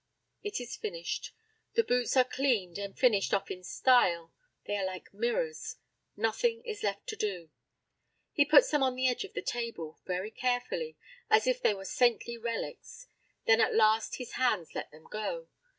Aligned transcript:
It 0.41 0.59
is 0.59 0.75
finished. 0.75 1.31
The 1.73 1.83
boots 1.83 2.17
are 2.17 2.23
cleaned 2.23 2.79
and 2.79 2.97
finished 2.97 3.35
off 3.35 3.51
in 3.51 3.63
style; 3.63 4.33
they 4.65 4.75
are 4.77 4.83
like 4.83 5.13
mirrors. 5.13 5.75
Nothing 6.17 6.65
is 6.65 6.81
left 6.81 7.05
to 7.09 7.15
do. 7.15 7.51
He 8.31 8.43
puts 8.43 8.71
them 8.71 8.81
on 8.81 8.95
the 8.95 9.07
edge 9.07 9.23
of 9.25 9.33
the 9.33 9.43
table, 9.43 9.99
very 10.07 10.31
carefully, 10.31 10.97
as 11.29 11.45
if 11.45 11.61
they 11.61 11.75
were 11.75 11.85
saintly 11.85 12.35
relics; 12.35 13.09
then 13.45 13.61
at 13.61 13.75
last 13.75 14.15
his 14.15 14.31
hands 14.31 14.73
let 14.73 14.89
them 14.89 15.05
go. 15.07 15.49